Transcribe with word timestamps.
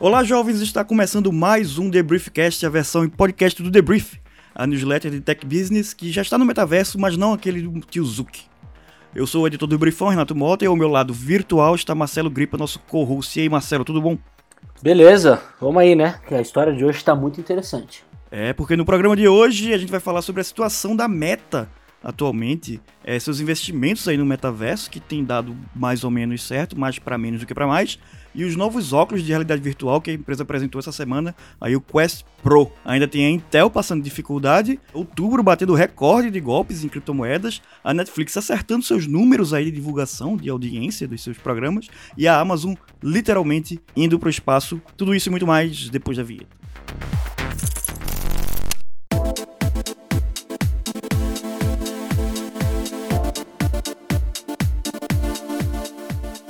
Olá, 0.00 0.24
jovens! 0.24 0.60
Está 0.60 0.84
começando 0.84 1.30
mais 1.30 1.78
um 1.78 1.90
Debriefcast, 1.90 2.64
a 2.64 2.70
versão 2.70 3.04
em 3.04 3.08
podcast 3.08 3.62
do 3.62 3.70
Debrief, 3.70 4.14
a 4.54 4.66
newsletter 4.66 5.10
de 5.10 5.20
tech 5.20 5.44
business 5.44 5.92
que 5.92 6.10
já 6.10 6.22
está 6.22 6.38
no 6.38 6.46
metaverso, 6.46 6.98
mas 6.98 7.16
não 7.16 7.34
aquele 7.34 7.60
do 7.60 7.80
tio 7.80 8.04
Zuki. 8.04 8.46
Eu 9.14 9.26
sou 9.26 9.42
o 9.42 9.46
editor 9.46 9.68
do 9.68 9.78
Briefão, 9.78 10.08
Renato 10.08 10.34
Mota, 10.34 10.64
e 10.64 10.68
ao 10.68 10.76
meu 10.76 10.88
lado 10.88 11.12
virtual 11.12 11.74
está 11.74 11.94
Marcelo 11.94 12.30
Gripa, 12.30 12.56
nosso 12.56 12.78
co-host. 12.88 13.38
E 13.38 13.42
aí, 13.42 13.48
Marcelo, 13.48 13.84
tudo 13.84 14.00
bom? 14.00 14.16
Beleza, 14.80 15.42
vamos 15.60 15.82
aí, 15.82 15.94
né? 15.94 16.20
Que 16.26 16.34
a 16.34 16.40
história 16.40 16.72
de 16.72 16.84
hoje 16.84 16.98
está 16.98 17.14
muito 17.14 17.38
interessante. 17.40 18.07
É, 18.30 18.52
porque 18.52 18.76
no 18.76 18.84
programa 18.84 19.16
de 19.16 19.26
hoje 19.26 19.72
a 19.72 19.78
gente 19.78 19.90
vai 19.90 20.00
falar 20.00 20.22
sobre 20.22 20.40
a 20.40 20.44
situação 20.44 20.94
da 20.94 21.08
Meta 21.08 21.70
atualmente, 22.02 22.80
é, 23.04 23.18
seus 23.18 23.40
investimentos 23.40 24.06
aí 24.06 24.16
no 24.16 24.24
metaverso, 24.24 24.90
que 24.90 25.00
tem 25.00 25.24
dado 25.24 25.56
mais 25.74 26.04
ou 26.04 26.10
menos 26.10 26.42
certo, 26.42 26.78
mais 26.78 26.98
para 26.98 27.18
menos 27.18 27.40
do 27.40 27.46
que 27.46 27.54
para 27.54 27.66
mais, 27.66 27.98
e 28.34 28.44
os 28.44 28.54
novos 28.54 28.92
óculos 28.92 29.22
de 29.22 29.30
realidade 29.30 29.60
virtual 29.60 30.00
que 30.00 30.10
a 30.10 30.14
empresa 30.14 30.44
apresentou 30.44 30.78
essa 30.78 30.92
semana, 30.92 31.34
aí 31.60 31.74
o 31.74 31.80
Quest 31.80 32.24
Pro. 32.42 32.70
Ainda 32.84 33.08
tem 33.08 33.26
a 33.26 33.30
Intel 33.30 33.68
passando 33.68 34.02
dificuldade, 34.02 34.78
outubro 34.92 35.42
batendo 35.42 35.74
recorde 35.74 36.30
de 36.30 36.40
golpes 36.40 36.84
em 36.84 36.88
criptomoedas, 36.88 37.60
a 37.82 37.92
Netflix 37.92 38.36
acertando 38.36 38.84
seus 38.84 39.06
números 39.06 39.52
aí 39.52 39.64
de 39.64 39.72
divulgação, 39.72 40.36
de 40.36 40.48
audiência 40.48 41.08
dos 41.08 41.22
seus 41.22 41.36
programas, 41.36 41.88
e 42.16 42.28
a 42.28 42.38
Amazon 42.38 42.74
literalmente 43.02 43.80
indo 43.96 44.18
para 44.18 44.28
o 44.28 44.30
espaço. 44.30 44.80
Tudo 44.96 45.14
isso 45.14 45.28
e 45.28 45.30
muito 45.30 45.46
mais 45.46 45.88
depois 45.88 46.16
da 46.16 46.22
vinheta. 46.22 46.56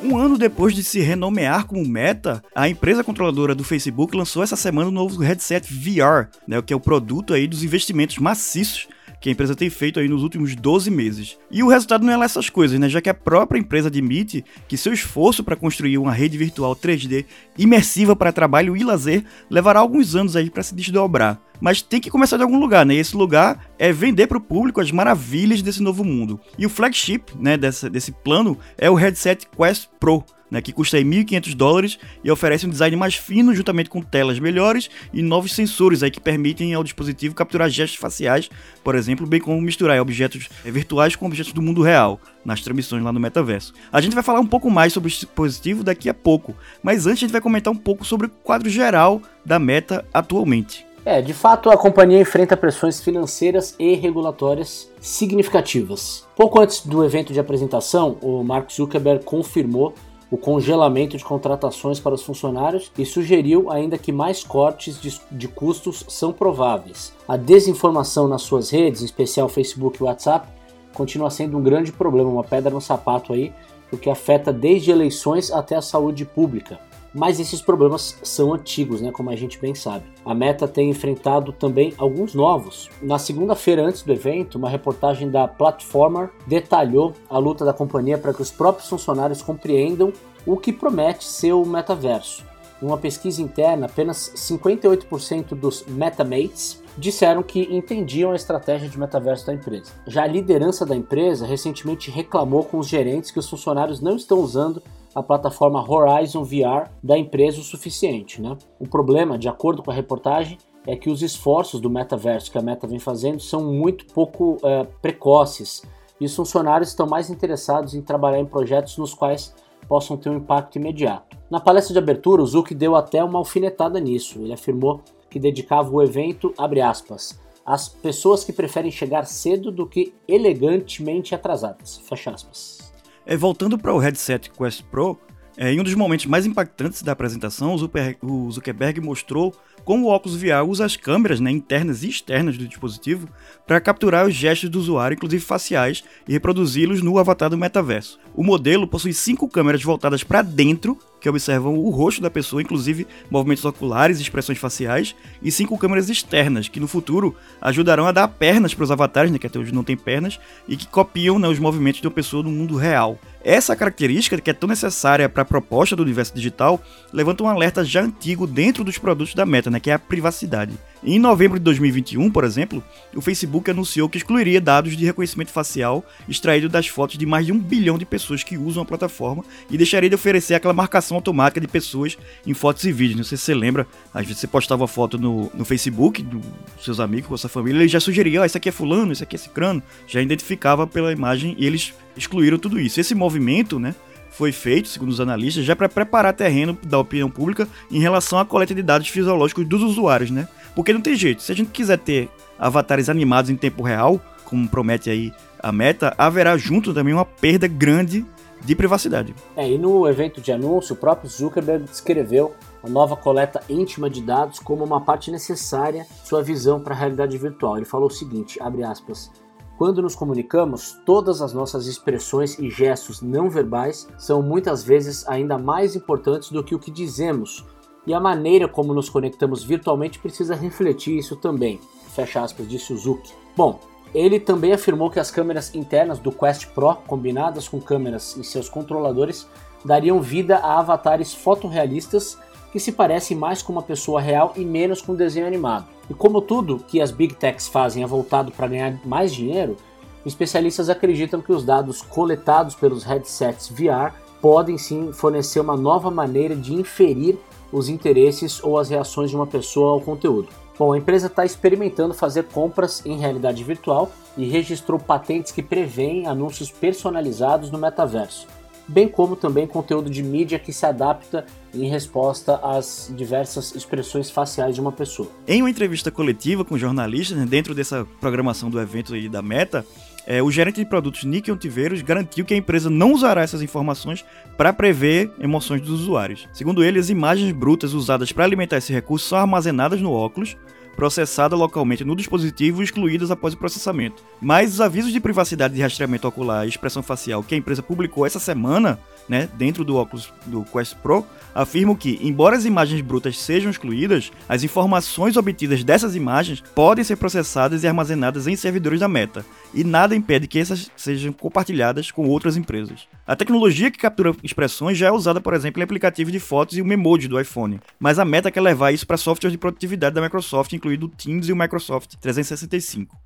Um 0.08 0.16
ano 0.16 0.38
depois 0.38 0.74
de 0.74 0.82
se 0.82 1.00
renomear 1.00 1.66
como 1.66 1.86
Meta, 1.86 2.42
a 2.54 2.66
empresa 2.66 3.04
controladora 3.04 3.54
do 3.54 3.62
Facebook 3.62 4.16
lançou 4.16 4.42
essa 4.42 4.56
semana 4.56 4.86
o 4.86 4.90
um 4.90 4.94
novo 4.94 5.20
headset 5.20 5.70
VR, 5.70 6.30
né, 6.46 6.62
que 6.62 6.72
é 6.72 6.76
o 6.76 6.80
produto 6.80 7.34
aí 7.34 7.46
dos 7.46 7.62
investimentos 7.62 8.16
maciços 8.16 8.88
que 9.20 9.28
a 9.28 9.32
empresa 9.32 9.54
tem 9.54 9.68
feito 9.70 9.98
aí 9.98 10.08
nos 10.08 10.22
últimos 10.22 10.54
12 10.54 10.90
meses. 10.90 11.38
E 11.50 11.62
o 11.62 11.68
resultado 11.68 12.04
não 12.04 12.12
é 12.12 12.16
lá 12.16 12.24
essas 12.24 12.48
coisas, 12.48 12.78
né? 12.78 12.88
Já 12.88 13.00
que 13.00 13.08
a 13.08 13.14
própria 13.14 13.58
empresa 13.58 13.88
admite 13.88 14.44
que 14.66 14.76
seu 14.76 14.92
esforço 14.92 15.42
para 15.42 15.56
construir 15.56 15.98
uma 15.98 16.12
rede 16.12 16.38
virtual 16.38 16.74
3D 16.76 17.24
imersiva 17.56 18.14
para 18.14 18.32
trabalho 18.32 18.76
e 18.76 18.84
lazer 18.84 19.24
levará 19.50 19.80
alguns 19.80 20.14
anos 20.14 20.36
aí 20.36 20.50
para 20.50 20.62
se 20.62 20.74
desdobrar. 20.74 21.40
Mas 21.60 21.82
tem 21.82 22.00
que 22.00 22.10
começar 22.10 22.36
de 22.36 22.44
algum 22.44 22.58
lugar, 22.58 22.86
né? 22.86 22.94
E 22.94 22.98
esse 22.98 23.16
lugar 23.16 23.68
é 23.78 23.92
vender 23.92 24.26
para 24.28 24.38
o 24.38 24.40
público 24.40 24.80
as 24.80 24.92
maravilhas 24.92 25.60
desse 25.60 25.82
novo 25.82 26.04
mundo. 26.04 26.40
E 26.56 26.64
o 26.64 26.70
flagship, 26.70 27.32
né, 27.38 27.56
dessa, 27.56 27.90
desse 27.90 28.12
plano 28.12 28.56
é 28.76 28.88
o 28.88 28.94
headset 28.94 29.46
Quest 29.56 29.88
Pro, 29.98 30.24
né, 30.50 30.60
que 30.60 30.72
custa 30.72 30.98
1.500 30.98 31.54
dólares 31.54 31.98
e 32.22 32.30
oferece 32.30 32.66
um 32.66 32.70
design 32.70 32.96
mais 32.96 33.14
fino, 33.14 33.54
juntamente 33.54 33.90
com 33.90 34.00
telas 34.00 34.38
melhores 34.38 34.90
e 35.12 35.22
novos 35.22 35.52
sensores 35.52 36.02
aí 36.02 36.10
que 36.10 36.20
permitem 36.20 36.74
ao 36.74 36.84
dispositivo 36.84 37.34
capturar 37.34 37.68
gestos 37.68 37.98
faciais, 37.98 38.50
por 38.82 38.94
exemplo, 38.94 39.26
bem 39.26 39.40
como 39.40 39.60
misturar 39.60 40.00
objetos 40.00 40.48
eh, 40.64 40.70
virtuais 40.70 41.16
com 41.16 41.26
objetos 41.26 41.52
do 41.52 41.62
mundo 41.62 41.82
real 41.82 42.20
nas 42.44 42.60
transmissões 42.60 43.02
lá 43.02 43.12
no 43.12 43.20
metaverso. 43.20 43.72
A 43.92 44.00
gente 44.00 44.14
vai 44.14 44.22
falar 44.22 44.40
um 44.40 44.46
pouco 44.46 44.70
mais 44.70 44.92
sobre 44.92 45.08
o 45.08 45.10
dispositivo 45.10 45.84
daqui 45.84 46.08
a 46.08 46.14
pouco, 46.14 46.54
mas 46.82 47.06
antes 47.06 47.18
a 47.18 47.26
gente 47.26 47.32
vai 47.32 47.40
comentar 47.40 47.72
um 47.72 47.76
pouco 47.76 48.04
sobre 48.04 48.26
o 48.26 48.30
quadro 48.30 48.70
geral 48.70 49.20
da 49.44 49.58
Meta 49.58 50.04
atualmente. 50.12 50.88
É, 51.04 51.22
de 51.22 51.32
fato, 51.32 51.70
a 51.70 51.76
companhia 51.76 52.20
enfrenta 52.20 52.54
pressões 52.54 53.00
financeiras 53.00 53.74
e 53.78 53.94
regulatórias 53.94 54.90
significativas. 55.00 56.26
Pouco 56.36 56.60
antes 56.60 56.84
do 56.84 57.02
evento 57.02 57.32
de 57.32 57.40
apresentação, 57.40 58.18
o 58.20 58.44
Mark 58.44 58.70
Zuckerberg 58.70 59.24
confirmou 59.24 59.94
o 60.30 60.36
congelamento 60.36 61.16
de 61.16 61.24
contratações 61.24 61.98
para 61.98 62.14
os 62.14 62.22
funcionários 62.22 62.92
e 62.98 63.04
sugeriu 63.04 63.70
ainda 63.70 63.96
que 63.96 64.12
mais 64.12 64.44
cortes 64.44 65.00
de, 65.00 65.18
de, 65.30 65.48
custos 65.48 66.04
são 66.08 66.32
prováveis. 66.32 67.14
A 67.26 67.36
desinformação 67.36 68.28
nas 68.28 68.42
suas 68.42 68.70
redes, 68.70 69.02
em 69.02 69.06
especial 69.06 69.48
Facebook 69.48 69.98
e 69.98 70.04
WhatsApp, 70.04 70.48
continua 70.92 71.30
sendo 71.30 71.56
um 71.56 71.62
grande 71.62 71.92
problema, 71.92 72.30
uma 72.30 72.44
pedra 72.44 72.70
no 72.70 72.80
sapato 72.80 73.32
aí, 73.32 73.52
porque 73.88 74.10
afeta 74.10 74.52
desde 74.52 74.90
eleições 74.90 75.50
até 75.50 75.76
a 75.76 75.82
saúde 75.82 76.24
pública. 76.24 76.78
Mas 77.14 77.40
esses 77.40 77.62
problemas 77.62 78.18
são 78.22 78.52
antigos, 78.52 79.00
né, 79.00 79.10
como 79.10 79.30
a 79.30 79.36
gente 79.36 79.58
bem 79.58 79.74
sabe. 79.74 80.04
A 80.24 80.34
Meta 80.34 80.68
tem 80.68 80.90
enfrentado 80.90 81.52
também 81.52 81.94
alguns 81.96 82.34
novos. 82.34 82.90
Na 83.00 83.18
segunda-feira 83.18 83.82
antes 83.82 84.02
do 84.02 84.12
evento, 84.12 84.58
uma 84.58 84.68
reportagem 84.68 85.30
da 85.30 85.48
Platformer 85.48 86.30
detalhou 86.46 87.14
a 87.30 87.38
luta 87.38 87.64
da 87.64 87.72
companhia 87.72 88.18
para 88.18 88.34
que 88.34 88.42
os 88.42 88.50
próprios 88.50 88.88
funcionários 88.88 89.40
compreendam 89.40 90.12
o 90.48 90.56
que 90.56 90.72
promete 90.72 91.24
ser 91.24 91.52
o 91.52 91.64
metaverso. 91.66 92.42
Em 92.82 92.86
uma 92.86 92.96
pesquisa 92.96 93.42
interna, 93.42 93.84
apenas 93.84 94.32
58% 94.34 95.48
dos 95.48 95.84
Metamates 95.86 96.82
disseram 96.96 97.42
que 97.42 97.62
entendiam 97.70 98.30
a 98.30 98.34
estratégia 98.34 98.88
de 98.88 98.98
metaverso 98.98 99.46
da 99.46 99.52
empresa. 99.52 99.92
Já 100.06 100.22
a 100.22 100.26
liderança 100.26 100.86
da 100.86 100.96
empresa 100.96 101.44
recentemente 101.44 102.10
reclamou 102.10 102.64
com 102.64 102.78
os 102.78 102.88
gerentes 102.88 103.30
que 103.30 103.38
os 103.38 103.48
funcionários 103.48 104.00
não 104.00 104.16
estão 104.16 104.38
usando 104.38 104.82
a 105.14 105.22
plataforma 105.22 105.84
Horizon 105.86 106.44
VR 106.44 106.88
da 107.02 107.18
empresa 107.18 107.60
o 107.60 107.64
suficiente. 107.64 108.40
Né? 108.40 108.56
O 108.80 108.88
problema, 108.88 109.36
de 109.36 109.48
acordo 109.48 109.82
com 109.82 109.90
a 109.90 109.94
reportagem, 109.94 110.56
é 110.86 110.96
que 110.96 111.10
os 111.10 111.20
esforços 111.20 111.78
do 111.78 111.90
metaverso 111.90 112.50
que 112.50 112.56
a 112.56 112.62
Meta 112.62 112.86
vem 112.86 112.98
fazendo 112.98 113.40
são 113.40 113.62
muito 113.64 114.06
pouco 114.06 114.56
é, 114.62 114.84
precoces 115.02 115.82
e 116.20 116.24
os 116.24 116.34
funcionários 116.34 116.88
estão 116.88 117.06
mais 117.06 117.28
interessados 117.28 117.94
em 117.94 118.00
trabalhar 118.00 118.40
em 118.40 118.46
projetos 118.46 118.96
nos 118.96 119.12
quais 119.12 119.54
possam 119.88 120.16
ter 120.16 120.30
um 120.30 120.36
impacto 120.36 120.76
imediato. 120.76 121.36
Na 121.50 121.58
palestra 121.58 121.92
de 121.92 121.98
abertura, 121.98 122.42
o 122.42 122.46
Zuck 122.46 122.74
deu 122.74 122.94
até 122.94 123.24
uma 123.24 123.38
alfinetada 123.38 123.98
nisso. 123.98 124.38
Ele 124.40 124.52
afirmou 124.52 125.02
que 125.30 125.38
dedicava 125.38 125.90
o 125.90 126.02
evento, 126.02 126.52
abre 126.58 126.80
aspas, 126.80 127.40
às 127.64 127.88
pessoas 127.88 128.44
que 128.44 128.52
preferem 128.52 128.90
chegar 128.90 129.26
cedo 129.26 129.70
do 129.70 129.86
que 129.86 130.14
elegantemente 130.26 131.34
atrasadas, 131.34 131.98
fecha 131.98 132.30
aspas. 132.30 132.92
É, 133.26 133.36
voltando 133.36 133.78
para 133.78 133.94
o 133.94 133.98
headset 133.98 134.50
Quest 134.50 134.84
Pro, 134.84 135.18
é, 135.60 135.72
em 135.72 135.80
um 135.80 135.82
dos 135.82 135.94
momentos 135.94 136.26
mais 136.26 136.46
impactantes 136.46 137.02
da 137.02 137.10
apresentação, 137.10 137.74
o 138.22 138.50
Zuckerberg 138.52 139.00
mostrou 139.00 139.52
como 139.84 140.06
o 140.06 140.08
óculos 140.08 140.40
VR 140.40 140.64
usa 140.64 140.84
as 140.84 140.96
câmeras 140.96 141.40
né, 141.40 141.50
internas 141.50 142.04
e 142.04 142.08
externas 142.08 142.56
do 142.56 142.68
dispositivo 142.68 143.28
para 143.66 143.80
capturar 143.80 144.24
os 144.24 144.34
gestos 144.34 144.70
do 144.70 144.78
usuário, 144.78 145.16
inclusive 145.16 145.44
faciais, 145.44 146.04
e 146.28 146.32
reproduzi-los 146.32 147.02
no 147.02 147.18
avatar 147.18 147.50
do 147.50 147.58
metaverso. 147.58 148.20
O 148.36 148.44
modelo 148.44 148.86
possui 148.86 149.12
cinco 149.12 149.48
câmeras 149.48 149.82
voltadas 149.82 150.22
para 150.22 150.42
dentro 150.42 150.96
que 151.20 151.28
observam 151.28 151.74
o 151.74 151.90
rosto 151.90 152.20
da 152.20 152.30
pessoa, 152.30 152.62
inclusive 152.62 153.06
movimentos 153.30 153.64
oculares 153.64 154.18
e 154.18 154.22
expressões 154.22 154.58
faciais, 154.58 155.14
e 155.42 155.50
cinco 155.50 155.78
câmeras 155.78 156.08
externas, 156.08 156.68
que 156.68 156.80
no 156.80 156.88
futuro 156.88 157.34
ajudarão 157.60 158.06
a 158.06 158.12
dar 158.12 158.28
pernas 158.28 158.74
para 158.74 158.84
os 158.84 158.90
avatares, 158.90 159.30
né, 159.30 159.38
que 159.38 159.46
até 159.46 159.58
hoje 159.58 159.74
não 159.74 159.84
tem 159.84 159.96
pernas, 159.96 160.38
e 160.66 160.76
que 160.76 160.86
copiam 160.86 161.38
né, 161.38 161.48
os 161.48 161.58
movimentos 161.58 162.00
de 162.00 162.06
uma 162.06 162.12
pessoa 162.12 162.42
no 162.42 162.50
mundo 162.50 162.76
real. 162.76 163.18
Essa 163.42 163.76
característica, 163.76 164.38
que 164.40 164.50
é 164.50 164.54
tão 164.54 164.68
necessária 164.68 165.28
para 165.28 165.42
a 165.42 165.46
proposta 165.46 165.96
do 165.96 166.02
universo 166.02 166.34
digital, 166.34 166.80
levanta 167.12 167.42
um 167.42 167.48
alerta 167.48 167.84
já 167.84 168.02
antigo 168.02 168.46
dentro 168.46 168.84
dos 168.84 168.98
produtos 168.98 169.34
da 169.34 169.46
Meta, 169.46 169.70
né, 169.70 169.80
que 169.80 169.90
é 169.90 169.94
a 169.94 169.98
privacidade. 169.98 170.72
Em 171.02 171.18
novembro 171.18 171.58
de 171.58 171.64
2021, 171.64 172.30
por 172.30 172.42
exemplo, 172.42 172.82
o 173.14 173.20
Facebook 173.20 173.70
anunciou 173.70 174.08
que 174.08 174.18
excluiria 174.18 174.60
dados 174.60 174.96
de 174.96 175.04
reconhecimento 175.04 175.50
facial 175.50 176.04
extraídos 176.28 176.70
das 176.70 176.88
fotos 176.88 177.16
de 177.16 177.24
mais 177.24 177.46
de 177.46 177.52
um 177.52 177.58
bilhão 177.58 177.96
de 177.96 178.04
pessoas 178.04 178.42
que 178.42 178.58
usam 178.58 178.82
a 178.82 178.86
plataforma 178.86 179.44
e 179.70 179.76
deixaria 179.76 180.08
de 180.08 180.14
oferecer 180.16 180.54
aquela 180.54 180.74
marcação 180.74 181.16
automática 181.16 181.60
de 181.60 181.68
pessoas 181.68 182.18
em 182.44 182.52
fotos 182.52 182.84
e 182.84 182.90
vídeos. 182.90 183.16
Não 183.16 183.24
sei 183.24 183.38
se 183.38 183.44
você 183.44 183.54
lembra, 183.54 183.86
às 184.12 184.26
vezes 184.26 184.40
você 184.40 184.48
postava 184.48 184.88
foto 184.88 185.16
no, 185.16 185.50
no 185.54 185.64
Facebook 185.64 186.22
dos 186.22 186.42
seus 186.84 186.98
amigos, 186.98 187.28
com 187.28 187.34
a 187.34 187.38
sua 187.38 187.50
família, 187.50 187.78
ele 187.78 187.88
já 187.88 188.00
sugeria, 188.00 188.42
oh, 188.42 188.44
esse 188.44 188.56
aqui 188.56 188.68
é 188.68 188.72
fulano, 188.72 189.12
esse 189.12 189.22
aqui 189.22 189.36
é 189.36 189.38
cicrano, 189.38 189.82
já 190.06 190.20
identificava 190.20 190.86
pela 190.86 191.12
imagem 191.12 191.54
e 191.58 191.64
eles 191.64 191.94
excluíram 192.16 192.58
tudo 192.58 192.80
isso. 192.80 193.00
Esse 193.00 193.14
movimento, 193.14 193.78
né, 193.78 193.94
foi 194.38 194.52
feito, 194.52 194.86
segundo 194.86 195.10
os 195.10 195.20
analistas, 195.20 195.64
já 195.64 195.74
para 195.74 195.88
preparar 195.88 196.32
terreno 196.32 196.78
da 196.84 196.96
opinião 196.96 197.28
pública 197.28 197.66
em 197.90 197.98
relação 197.98 198.38
à 198.38 198.44
coleta 198.44 198.72
de 198.72 198.82
dados 198.84 199.08
fisiológicos 199.08 199.66
dos 199.66 199.82
usuários, 199.82 200.30
né? 200.30 200.46
Porque 200.76 200.92
não 200.92 201.00
tem 201.00 201.16
jeito. 201.16 201.42
Se 201.42 201.50
a 201.50 201.56
gente 201.56 201.72
quiser 201.72 201.98
ter 201.98 202.28
avatares 202.56 203.08
animados 203.08 203.50
em 203.50 203.56
tempo 203.56 203.82
real, 203.82 204.20
como 204.44 204.68
promete 204.68 205.10
aí 205.10 205.32
a 205.60 205.72
meta, 205.72 206.14
haverá 206.16 206.56
junto 206.56 206.94
também 206.94 207.12
uma 207.12 207.24
perda 207.24 207.66
grande 207.66 208.24
de 208.64 208.76
privacidade. 208.76 209.34
É, 209.56 209.68
e 209.68 209.76
no 209.76 210.08
evento 210.08 210.40
de 210.40 210.52
anúncio, 210.52 210.94
o 210.94 210.96
próprio 210.96 211.28
Zuckerberg 211.28 211.84
descreveu 211.84 212.54
a 212.80 212.88
nova 212.88 213.16
coleta 213.16 213.60
íntima 213.68 214.08
de 214.08 214.22
dados 214.22 214.60
como 214.60 214.84
uma 214.84 215.00
parte 215.00 215.32
necessária 215.32 216.06
sua 216.22 216.44
visão 216.44 216.78
para 216.78 216.94
a 216.94 216.96
realidade 216.96 217.36
virtual. 217.36 217.76
Ele 217.76 217.84
falou 217.84 218.06
o 218.06 218.12
seguinte, 218.12 218.62
abre 218.62 218.84
aspas, 218.84 219.32
quando 219.78 220.02
nos 220.02 220.16
comunicamos, 220.16 220.98
todas 221.06 221.40
as 221.40 221.52
nossas 221.52 221.86
expressões 221.86 222.58
e 222.58 222.68
gestos 222.68 223.22
não 223.22 223.48
verbais 223.48 224.08
são 224.18 224.42
muitas 224.42 224.82
vezes 224.82 225.24
ainda 225.28 225.56
mais 225.56 225.94
importantes 225.94 226.50
do 226.50 226.64
que 226.64 226.74
o 226.74 226.80
que 226.80 226.90
dizemos, 226.90 227.64
e 228.04 228.12
a 228.12 228.18
maneira 228.18 228.66
como 228.66 228.92
nos 228.92 229.08
conectamos 229.08 229.62
virtualmente 229.62 230.18
precisa 230.18 230.56
refletir 230.56 231.16
isso 231.16 231.36
também. 231.36 231.78
Fecha 232.12 232.42
aspas, 232.42 232.68
disse 232.68 232.86
Suzuki. 232.86 233.32
Bom, 233.56 233.78
Ele 234.12 234.40
também 234.40 234.72
afirmou 234.72 235.10
que 235.10 235.20
as 235.20 235.30
câmeras 235.30 235.72
internas 235.72 236.18
do 236.18 236.32
Quest 236.32 236.66
Pro, 236.74 236.96
combinadas 237.06 237.68
com 237.68 237.80
câmeras 237.80 238.36
em 238.36 238.42
seus 238.42 238.68
controladores, 238.68 239.46
dariam 239.84 240.20
vida 240.20 240.56
a 240.56 240.80
avatares 240.80 241.32
fotorrealistas 241.32 242.36
que 242.72 242.80
se 242.80 242.92
parecem 242.92 243.36
mais 243.36 243.62
com 243.62 243.72
uma 243.72 243.82
pessoa 243.82 244.20
real 244.20 244.52
e 244.56 244.64
menos 244.64 245.00
com 245.00 245.12
um 245.12 245.16
desenho 245.16 245.46
animado. 245.46 245.86
E 246.08 246.14
como 246.14 246.40
tudo 246.40 246.78
que 246.78 247.00
as 247.00 247.10
Big 247.10 247.34
Techs 247.34 247.68
fazem 247.68 248.02
é 248.02 248.06
voltado 248.06 248.52
para 248.52 248.68
ganhar 248.68 248.98
mais 249.04 249.32
dinheiro, 249.32 249.76
especialistas 250.24 250.88
acreditam 250.88 251.40
que 251.40 251.52
os 251.52 251.64
dados 251.64 252.02
coletados 252.02 252.74
pelos 252.74 253.04
headsets 253.04 253.68
VR 253.68 254.14
podem 254.40 254.78
sim 254.78 255.12
fornecer 255.12 255.60
uma 255.60 255.76
nova 255.76 256.10
maneira 256.10 256.54
de 256.54 256.74
inferir 256.74 257.38
os 257.72 257.88
interesses 257.88 258.62
ou 258.62 258.78
as 258.78 258.88
reações 258.88 259.30
de 259.30 259.36
uma 259.36 259.46
pessoa 259.46 259.92
ao 259.92 260.00
conteúdo. 260.00 260.48
Bom, 260.78 260.92
a 260.92 260.98
empresa 260.98 261.26
está 261.26 261.44
experimentando 261.44 262.14
fazer 262.14 262.44
compras 262.44 263.04
em 263.04 263.18
realidade 263.18 263.64
virtual 263.64 264.10
e 264.36 264.48
registrou 264.48 264.98
patentes 264.98 265.50
que 265.50 265.62
prevêem 265.62 266.28
anúncios 266.28 266.70
personalizados 266.70 267.70
no 267.70 267.78
metaverso, 267.78 268.46
bem 268.88 269.06
como 269.06 269.36
também 269.36 269.66
conteúdo 269.66 270.10
de 270.10 270.22
mídia 270.22 270.58
que 270.58 270.72
se 270.72 270.86
adapta 270.86 271.44
em 271.74 271.88
resposta 271.88 272.56
às 272.56 273.12
diversas 273.14 273.74
expressões 273.74 274.30
faciais 274.30 274.74
de 274.74 274.80
uma 274.80 274.90
pessoa. 274.90 275.28
Em 275.46 275.60
uma 275.62 275.70
entrevista 275.70 276.10
coletiva 276.10 276.64
com 276.64 276.78
jornalistas, 276.78 277.36
né, 277.36 277.46
dentro 277.46 277.74
dessa 277.74 278.06
programação 278.20 278.70
do 278.70 278.80
evento 278.80 279.12
da 279.28 279.42
Meta, 279.42 279.84
é, 280.26 280.42
o 280.42 280.50
gerente 280.50 280.76
de 280.76 280.84
produtos 280.84 281.24
Nick 281.24 281.50
Ontiveiros 281.50 282.02
garantiu 282.02 282.44
que 282.44 282.52
a 282.52 282.56
empresa 282.56 282.90
não 282.90 283.12
usará 283.12 283.40
essas 283.40 283.62
informações 283.62 284.22
para 284.58 284.74
prever 284.74 285.32
emoções 285.40 285.80
dos 285.80 286.02
usuários. 286.02 286.46
Segundo 286.52 286.84
ele, 286.84 286.98
as 286.98 287.08
imagens 287.08 287.50
brutas 287.50 287.94
usadas 287.94 288.30
para 288.30 288.44
alimentar 288.44 288.76
esse 288.76 288.92
recurso 288.92 289.26
são 289.26 289.38
armazenadas 289.38 290.02
no 290.02 290.12
óculos, 290.12 290.54
processadas 290.98 291.56
localmente 291.56 292.04
no 292.04 292.16
dispositivo 292.16 292.82
excluídas 292.82 293.30
após 293.30 293.54
o 293.54 293.56
processamento. 293.56 294.20
Mas 294.40 294.74
os 294.74 294.80
avisos 294.80 295.12
de 295.12 295.20
privacidade 295.20 295.72
de 295.72 295.80
rastreamento 295.80 296.26
ocular 296.26 296.66
e 296.66 296.68
expressão 296.68 297.04
facial 297.04 297.40
que 297.40 297.54
a 297.54 297.58
empresa 297.58 297.84
publicou 297.84 298.26
essa 298.26 298.40
semana, 298.40 298.98
né, 299.28 299.48
dentro 299.56 299.84
do 299.84 299.94
óculos 299.94 300.32
do 300.46 300.64
Quest 300.64 300.96
Pro, 300.96 301.24
afirmam 301.54 301.94
que, 301.94 302.18
embora 302.20 302.56
as 302.56 302.64
imagens 302.64 303.00
brutas 303.00 303.38
sejam 303.38 303.70
excluídas, 303.70 304.32
as 304.48 304.64
informações 304.64 305.36
obtidas 305.36 305.84
dessas 305.84 306.16
imagens 306.16 306.64
podem 306.74 307.04
ser 307.04 307.14
processadas 307.14 307.84
e 307.84 307.86
armazenadas 307.86 308.48
em 308.48 308.56
servidores 308.56 308.98
da 308.98 309.06
Meta, 309.06 309.46
e 309.72 309.84
nada 309.84 310.16
impede 310.16 310.48
que 310.48 310.58
essas 310.58 310.90
sejam 310.96 311.32
compartilhadas 311.32 312.10
com 312.10 312.26
outras 312.26 312.56
empresas. 312.56 313.06
A 313.24 313.36
tecnologia 313.36 313.90
que 313.90 313.98
captura 313.98 314.34
expressões 314.42 314.98
já 314.98 315.08
é 315.08 315.12
usada, 315.12 315.40
por 315.40 315.54
exemplo, 315.54 315.80
em 315.80 315.84
aplicativos 315.84 316.32
de 316.32 316.40
fotos 316.40 316.76
e 316.76 316.82
o 316.82 316.84
Memoji 316.84 317.28
do 317.28 317.40
iPhone, 317.40 317.78
mas 318.00 318.18
a 318.18 318.24
Meta 318.24 318.50
quer 318.50 318.62
levar 318.62 318.90
isso 318.90 319.06
para 319.06 319.16
softwares 319.16 319.52
de 319.52 319.58
produtividade 319.58 320.14
da 320.14 320.22
Microsoft, 320.22 320.72
incluindo 320.88 321.06
o 321.06 321.08
Teams 321.08 321.48
e 321.48 321.52
o 321.52 321.56
Microsoft 321.56 322.14
365. 322.20 323.16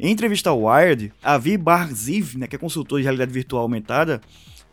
Em 0.00 0.10
entrevista 0.10 0.50
ao 0.50 0.64
Wired, 0.64 1.12
Avi 1.22 1.56
Barziv, 1.56 2.36
né, 2.36 2.46
que 2.46 2.56
é 2.56 2.58
consultor 2.58 2.98
de 2.98 3.04
realidade 3.04 3.32
virtual 3.32 3.62
aumentada, 3.62 4.20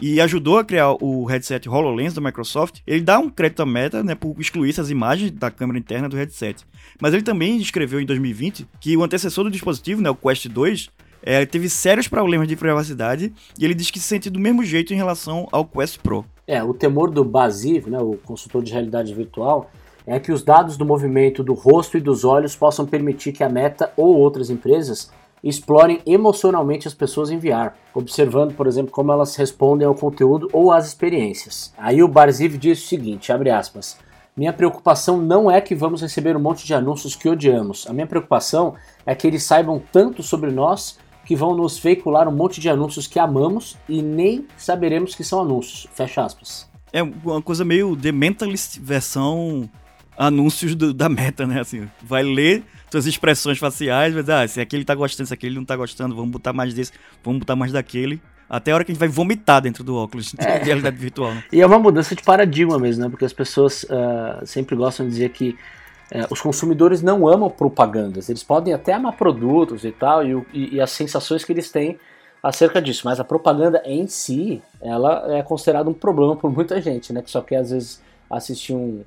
e 0.02 0.22
ajudou 0.22 0.58
a 0.58 0.64
criar 0.64 0.94
o 0.94 1.26
headset 1.26 1.68
HoloLens 1.68 2.14
da 2.14 2.22
Microsoft, 2.22 2.80
ele 2.88 3.02
dá 3.02 3.20
um 3.20 3.30
crédito 3.30 3.62
à 3.62 3.66
Meta 3.66 4.02
né, 4.02 4.16
por 4.16 4.34
excluir 4.40 4.70
essas 4.70 4.90
imagens 4.90 5.30
da 5.32 5.52
câmera 5.52 5.78
interna 5.78 6.08
do 6.08 6.16
headset. 6.16 6.66
Mas 7.02 7.14
ele 7.14 7.22
também 7.22 7.58
escreveu 7.58 8.00
em 8.00 8.06
2020 8.06 8.66
que 8.80 8.96
o 8.96 9.04
antecessor 9.04 9.44
do 9.44 9.52
dispositivo, 9.52 10.02
né, 10.02 10.10
o 10.10 10.16
Quest 10.16 10.48
2, 10.48 10.90
é, 11.22 11.46
teve 11.46 11.68
sérios 11.68 12.08
problemas 12.08 12.48
de 12.48 12.56
privacidade 12.56 13.34
e 13.60 13.66
ele 13.66 13.74
diz 13.74 13.92
que 13.92 14.00
se 14.00 14.08
sente 14.08 14.30
do 14.30 14.40
mesmo 14.40 14.64
jeito 14.64 14.94
em 14.94 14.98
relação 14.98 15.50
ao 15.52 15.66
Quest 15.66 16.00
Pro. 16.00 16.26
É, 16.48 16.64
o 16.64 16.74
temor 16.74 17.12
do 17.12 17.26
Basiv, 17.26 17.90
né, 17.90 18.00
o 18.00 18.14
consultor 18.24 18.64
de 18.64 18.72
realidade 18.72 19.14
virtual, 19.14 19.70
é 20.10 20.20
que 20.20 20.32
os 20.32 20.42
dados 20.42 20.76
do 20.76 20.84
movimento 20.84 21.44
do 21.44 21.54
rosto 21.54 21.96
e 21.96 22.02
dos 22.02 22.26
olhos 22.26 22.56
possam 22.56 22.84
permitir 22.84 23.32
que 23.32 23.44
a 23.44 23.50
Meta 23.50 23.94
ou 23.96 24.18
outras 24.18 24.50
empresas 24.50 25.12
explorem 25.44 26.02
emocionalmente 26.04 26.88
as 26.88 26.96
pessoas 26.96 27.30
em 27.30 27.38
VR, 27.38 27.74
observando, 27.94 28.56
por 28.56 28.66
exemplo, 28.66 28.92
como 28.92 29.12
elas 29.12 29.36
respondem 29.36 29.88
ao 29.88 29.94
conteúdo 29.94 30.50
ou 30.52 30.72
às 30.72 30.88
experiências. 30.88 31.72
Aí 31.78 32.02
o 32.02 32.08
Barziv 32.08 32.58
diz 32.58 32.84
o 32.84 32.88
seguinte, 32.88 33.32
abre 33.32 33.52
aspas, 33.52 34.00
minha 34.36 34.52
preocupação 34.52 35.18
não 35.18 35.50
é 35.50 35.62
que 35.62 35.76
vamos 35.76 36.02
receber 36.02 36.36
um 36.36 36.42
monte 36.42 36.66
de 36.66 36.74
anúncios 36.74 37.16
que 37.16 37.30
odiamos. 37.30 37.86
A 37.88 37.94
minha 37.94 38.08
preocupação 38.08 38.74
é 39.06 39.14
que 39.14 39.28
eles 39.28 39.44
saibam 39.44 39.80
tanto 39.92 40.24
sobre 40.24 40.50
nós 40.50 40.98
que 41.24 41.36
vão 41.36 41.56
nos 41.56 41.78
veicular 41.78 42.28
um 42.28 42.36
monte 42.36 42.60
de 42.60 42.68
anúncios 42.68 43.06
que 43.06 43.20
amamos 43.20 43.78
e 43.88 44.02
nem 44.02 44.48
saberemos 44.58 45.14
que 45.14 45.24
são 45.24 45.40
anúncios. 45.40 45.88
Fecha 45.94 46.24
aspas. 46.24 46.68
É 46.92 47.04
uma 47.04 47.42
coisa 47.42 47.64
meio 47.64 47.96
The 47.96 48.12
Mentalist 48.12 48.80
versão 48.80 49.70
anúncios 50.20 50.76
do, 50.76 50.94
da 50.94 51.08
meta, 51.08 51.48
né? 51.48 51.62
Assim, 51.62 51.90
vai 52.04 52.22
ler 52.22 52.62
suas 52.92 53.06
expressões 53.06 53.58
faciais, 53.58 54.14
mas 54.14 54.30
ah, 54.30 54.46
se 54.46 54.60
aquele 54.60 54.84
tá 54.84 54.94
gostando, 54.94 55.28
se 55.28 55.34
aquele 55.34 55.56
não 55.56 55.64
tá 55.64 55.78
gostando, 55.78 56.14
vamos 56.14 56.30
botar 56.30 56.52
mais 56.52 56.74
desse, 56.74 56.92
vamos 57.24 57.40
botar 57.40 57.56
mais 57.56 57.72
daquele. 57.72 58.22
Até 58.50 58.72
a 58.72 58.76
hora 58.76 58.84
que 58.84 58.92
a 58.92 58.94
gente 58.94 59.00
vai 59.00 59.08
vomitar 59.08 59.62
dentro 59.62 59.82
do 59.84 59.96
óculos 59.96 60.36
é. 60.38 60.60
de 60.60 60.66
realidade 60.66 60.98
virtual. 60.98 61.34
Né? 61.34 61.44
E 61.54 61.62
é 61.62 61.66
uma 61.66 61.80
mudança 61.80 62.16
de 62.16 62.22
paradigma 62.22 62.78
mesmo, 62.78 63.04
né? 63.04 63.10
Porque 63.10 63.24
as 63.24 63.32
pessoas 63.32 63.84
uh, 63.84 64.46
sempre 64.46 64.76
gostam 64.76 65.06
de 65.06 65.12
dizer 65.14 65.30
que 65.30 65.56
uh, 66.12 66.28
os 66.30 66.42
consumidores 66.42 67.02
não 67.02 67.26
amam 67.26 67.50
propagandas. 67.50 68.28
Eles 68.28 68.44
podem 68.44 68.74
até 68.74 68.92
amar 68.92 69.14
produtos 69.14 69.86
e 69.86 69.92
tal, 69.92 70.26
e, 70.26 70.34
e, 70.52 70.76
e 70.76 70.82
as 70.82 70.92
sensações 70.92 71.46
que 71.46 71.54
eles 71.54 71.72
têm 71.72 71.98
acerca 72.44 72.82
disso. 72.82 73.04
Mas 73.06 73.22
a 73.22 73.24
propaganda 73.24 73.82
em 73.86 74.06
si, 74.08 74.62
ela 74.82 75.38
é 75.38 75.44
considerada 75.44 75.90
um 75.90 75.94
problema 75.94 76.36
por 76.36 76.52
muita 76.52 76.82
gente, 76.82 77.14
né? 77.14 77.22
Que 77.22 77.32
só 77.32 77.40
quer 77.42 77.58
às 77.58 77.70
vezes 77.70 78.02
assistir 78.30 78.74
um, 78.74 79.04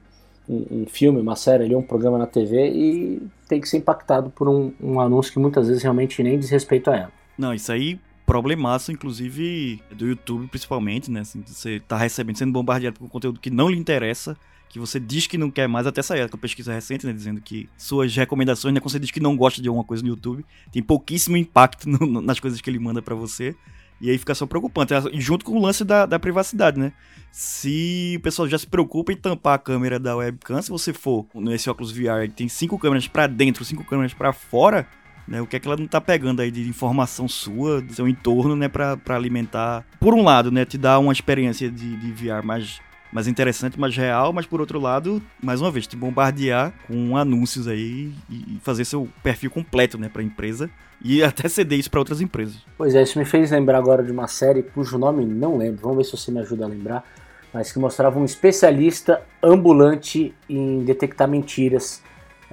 um, 0.48 0.82
um, 0.82 0.86
filme, 0.86 1.20
uma 1.20 1.36
série 1.36 1.64
ali, 1.64 1.74
um 1.74 1.82
programa 1.82 2.18
na 2.18 2.26
TV 2.26 2.70
e 2.70 3.22
tem 3.48 3.60
que 3.60 3.68
ser 3.68 3.78
impactado 3.78 4.30
por 4.30 4.48
um, 4.48 4.72
um 4.80 5.00
anúncio 5.00 5.32
que 5.32 5.38
muitas 5.38 5.68
vezes 5.68 5.82
realmente 5.82 6.22
nem 6.22 6.38
diz 6.38 6.50
respeito 6.50 6.90
a 6.90 6.96
ela. 6.96 7.12
Não, 7.38 7.54
isso 7.54 7.70
aí 7.72 7.98
problemaço, 8.24 8.92
inclusive 8.92 9.82
do 9.94 10.06
YouTube 10.06 10.46
principalmente, 10.48 11.10
né? 11.10 11.20
Assim, 11.20 11.42
você 11.46 11.80
tá 11.80 11.96
recebendo, 11.96 12.38
sendo 12.38 12.52
bombardeado 12.52 12.98
por 12.98 13.08
conteúdo 13.08 13.40
que 13.40 13.50
não 13.50 13.68
lhe 13.68 13.76
interessa, 13.76 14.36
que 14.68 14.78
você 14.78 14.98
diz 14.98 15.26
que 15.26 15.36
não 15.36 15.50
quer 15.50 15.68
mais, 15.68 15.86
até 15.86 16.00
sair 16.00 16.28
com 16.30 16.38
pesquisa 16.38 16.72
recente, 16.72 17.04
né? 17.04 17.12
Dizendo 17.12 17.40
que 17.40 17.68
suas 17.76 18.14
recomendações, 18.16 18.72
né? 18.72 18.80
Quando 18.80 18.92
você 18.92 18.98
diz 18.98 19.10
que 19.10 19.20
não 19.20 19.36
gosta 19.36 19.60
de 19.60 19.68
alguma 19.68 19.84
coisa 19.84 20.02
no 20.02 20.08
YouTube, 20.08 20.44
tem 20.72 20.82
pouquíssimo 20.82 21.36
impacto 21.36 21.86
no, 21.88 22.22
nas 22.22 22.40
coisas 22.40 22.60
que 22.60 22.70
ele 22.70 22.78
manda 22.78 23.02
para 23.02 23.14
você. 23.14 23.54
E 24.02 24.10
aí 24.10 24.18
fica 24.18 24.34
só 24.34 24.44
preocupante. 24.44 24.92
E 25.12 25.20
junto 25.20 25.44
com 25.44 25.52
o 25.52 25.62
lance 25.62 25.84
da, 25.84 26.04
da 26.04 26.18
privacidade, 26.18 26.76
né? 26.76 26.92
Se 27.30 28.14
o 28.18 28.20
pessoal 28.20 28.48
já 28.48 28.58
se 28.58 28.66
preocupa 28.66 29.12
em 29.12 29.16
tampar 29.16 29.54
a 29.54 29.58
câmera 29.58 29.96
da 29.96 30.16
webcam, 30.16 30.60
se 30.60 30.70
você 30.70 30.92
for 30.92 31.24
nesse 31.36 31.70
óculos 31.70 31.92
VR 31.92 32.28
tem 32.34 32.48
cinco 32.48 32.76
câmeras 32.80 33.06
para 33.06 33.28
dentro, 33.28 33.64
cinco 33.64 33.84
câmeras 33.84 34.12
para 34.12 34.32
fora, 34.32 34.88
né? 35.26 35.40
O 35.40 35.46
que 35.46 35.54
é 35.54 35.60
que 35.60 35.68
ela 35.68 35.76
não 35.76 35.86
tá 35.86 36.00
pegando 36.00 36.42
aí 36.42 36.50
de 36.50 36.68
informação 36.68 37.28
sua, 37.28 37.80
do 37.80 37.94
seu 37.94 38.08
entorno, 38.08 38.56
né? 38.56 38.68
Pra, 38.68 38.98
alimentar. 39.10 39.86
Por 40.00 40.14
um 40.14 40.24
lado, 40.24 40.50
né? 40.50 40.64
Te 40.64 40.76
dar 40.76 40.98
uma 40.98 41.12
experiência 41.12 41.70
de, 41.70 41.96
de 41.96 42.12
VR 42.12 42.44
mais 42.44 42.80
mais 43.12 43.28
interessante, 43.28 43.78
mais 43.78 43.94
real, 43.94 44.32
mas 44.32 44.46
por 44.46 44.60
outro 44.60 44.80
lado, 44.80 45.22
mais 45.42 45.60
uma 45.60 45.70
vez, 45.70 45.86
te 45.86 45.96
bombardear 45.96 46.72
com 46.86 47.16
anúncios 47.16 47.68
aí 47.68 48.12
e 48.30 48.58
fazer 48.62 48.84
seu 48.84 49.08
perfil 49.22 49.50
completo, 49.50 49.98
né, 49.98 50.08
para 50.08 50.22
a 50.22 50.24
empresa 50.24 50.70
e 51.04 51.22
até 51.24 51.48
ceder 51.48 51.78
isso 51.78 51.90
para 51.90 52.00
outras 52.00 52.20
empresas. 52.20 52.56
Pois 52.78 52.94
é, 52.94 53.02
isso 53.02 53.18
me 53.18 53.24
fez 53.24 53.50
lembrar 53.50 53.78
agora 53.78 54.02
de 54.02 54.10
uma 54.10 54.26
série 54.26 54.62
cujo 54.62 54.96
nome 54.96 55.24
não 55.26 55.58
lembro. 55.58 55.82
Vamos 55.82 55.98
ver 55.98 56.04
se 56.04 56.12
você 56.12 56.32
me 56.32 56.40
ajuda 56.40 56.64
a 56.64 56.68
lembrar, 56.68 57.04
mas 57.52 57.70
que 57.70 57.78
mostrava 57.78 58.18
um 58.18 58.24
especialista 58.24 59.22
ambulante 59.42 60.34
em 60.48 60.82
detectar 60.84 61.28
mentiras 61.28 62.02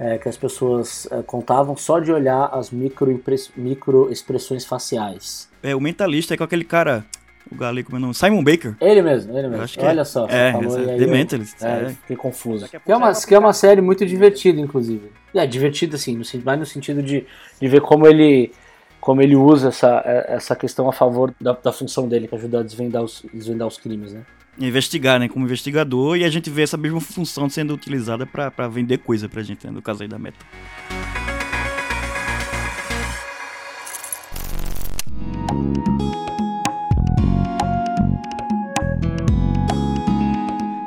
é, 0.00 0.16
que 0.16 0.28
as 0.28 0.36
pessoas 0.36 1.06
é, 1.10 1.22
contavam 1.22 1.76
só 1.76 2.00
de 2.00 2.10
olhar 2.10 2.46
as 2.54 2.70
micro, 2.70 3.22
micro 3.54 4.10
expressões 4.10 4.64
faciais. 4.64 5.46
É, 5.62 5.76
o 5.76 5.80
mentalista 5.80 6.32
é 6.32 6.36
com 6.38 6.44
aquele 6.44 6.64
cara 6.64 7.04
o 7.50 7.54
galego, 7.54 7.86
como 7.86 7.96
é 7.96 7.98
o 7.98 8.02
nome? 8.02 8.14
Simon 8.14 8.42
Baker. 8.42 8.74
Ele 8.80 9.02
mesmo, 9.02 9.36
ele 9.36 9.48
mesmo. 9.48 9.66
Olha 9.82 10.00
é. 10.00 10.04
só, 10.04 10.26
é, 10.28 10.52
falou 10.52 10.78
é, 10.78 10.98
The 10.98 11.06
Mentalist. 11.06 11.62
É, 11.62 11.66
é. 11.66 11.88
Fiquei 11.90 12.16
confuso. 12.16 12.68
Que 12.68 12.76
é, 12.90 12.96
uma, 12.96 13.12
que 13.12 13.34
é 13.34 13.38
uma 13.38 13.52
série 13.52 13.80
muito 13.80 14.04
divertida, 14.06 14.60
inclusive. 14.60 15.10
É, 15.34 15.46
divertida 15.46 15.96
assim, 15.96 16.16
no, 16.16 16.24
mais 16.44 16.58
no 16.58 16.66
sentido 16.66 17.02
de, 17.02 17.26
de 17.60 17.68
ver 17.68 17.80
como 17.80 18.06
ele 18.06 18.52
como 19.00 19.22
ele 19.22 19.34
usa 19.34 19.68
essa, 19.68 20.02
é, 20.04 20.34
essa 20.34 20.54
questão 20.54 20.88
a 20.88 20.92
favor 20.92 21.34
da, 21.40 21.52
da 21.52 21.72
função 21.72 22.06
dele, 22.06 22.28
que 22.28 22.34
ajuda 22.34 22.60
a 22.60 22.62
desvendar 22.62 23.02
os, 23.02 23.24
desvendar 23.32 23.66
os 23.66 23.78
crimes, 23.78 24.12
né? 24.12 24.22
Investigar, 24.58 25.18
né? 25.18 25.26
Como 25.26 25.46
investigador, 25.46 26.18
e 26.18 26.24
a 26.24 26.28
gente 26.28 26.50
vê 26.50 26.62
essa 26.62 26.76
mesma 26.76 27.00
função 27.00 27.48
sendo 27.48 27.72
utilizada 27.72 28.26
para 28.26 28.68
vender 28.68 28.98
coisa 28.98 29.26
pra 29.28 29.42
gente, 29.42 29.66
né? 29.66 29.72
No 29.72 29.80
caso 29.80 30.02
aí 30.02 30.08
da 30.08 30.18
Meta. 30.18 30.44